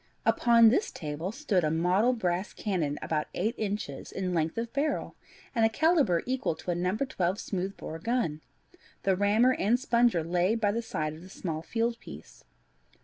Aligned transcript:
Upon 0.25 0.69
this 0.69 0.89
table 0.89 1.31
stood 1.31 1.63
a 1.63 1.69
model 1.69 2.11
brass 2.13 2.53
cannon 2.53 2.97
about 3.03 3.27
eight 3.35 3.53
inches 3.55 4.11
in 4.11 4.33
length 4.33 4.57
of 4.57 4.73
barrel, 4.73 5.15
and 5.53 5.63
a 5.63 5.69
calibre 5.69 6.23
equal 6.25 6.55
to 6.55 6.71
a 6.71 6.75
No. 6.75 6.95
12 6.97 7.39
smooth 7.39 7.77
bore 7.77 7.99
gun. 7.99 8.41
The 9.03 9.15
rammer 9.15 9.53
and 9.53 9.79
sponger 9.79 10.23
lay 10.23 10.55
by 10.55 10.71
the 10.71 10.81
side 10.81 11.13
of 11.13 11.21
the 11.21 11.29
small 11.29 11.61
field 11.61 11.99
piece. 11.99 12.43